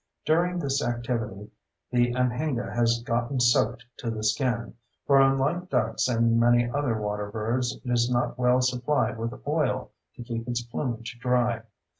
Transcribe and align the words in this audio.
During 0.25 0.57
this 0.57 0.83
activity, 0.83 1.51
the 1.91 2.11
anhinga 2.15 2.73
has 2.73 3.03
gotten 3.03 3.39
soaked 3.39 3.85
to 3.97 4.09
the 4.09 4.23
skin, 4.23 4.73
for, 5.05 5.21
unlike 5.21 5.69
ducks 5.69 6.07
and 6.07 6.39
many 6.39 6.67
other 6.67 6.99
water 6.99 7.29
birds, 7.29 7.79
it 7.85 7.91
is 7.91 8.09
not 8.09 8.35
well 8.35 8.61
supplied 8.61 9.19
with 9.19 9.39
oil 9.47 9.91
to 10.15 10.23
keep 10.23 10.47
its 10.47 10.63
plumage 10.63 11.19
dry. 11.19 11.61